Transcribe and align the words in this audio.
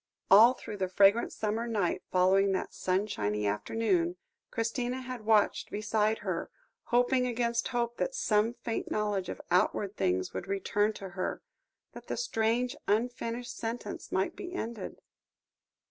All 0.31 0.55
through 0.55 0.77
the 0.77 0.87
fragrant 0.87 1.31
summer 1.31 1.67
night 1.67 2.01
following 2.11 2.53
that 2.53 2.73
sunshiny 2.73 3.45
afternoon, 3.45 4.15
Christina 4.49 5.01
had 5.03 5.27
watched 5.27 5.69
beside 5.69 6.17
her, 6.25 6.49
hoping 6.85 7.27
against 7.27 7.67
hope 7.67 7.97
that 7.97 8.15
some 8.15 8.55
faint 8.55 8.89
knowledge 8.89 9.29
of 9.29 9.39
outward 9.51 9.95
things 9.95 10.33
would 10.33 10.47
return 10.47 10.91
to 10.93 11.09
her, 11.09 11.43
that 11.93 12.07
the 12.07 12.17
strange 12.17 12.75
unfinished 12.87 13.55
sentence 13.55 14.11
might 14.11 14.35
be 14.35 14.53
ended. 14.55 15.01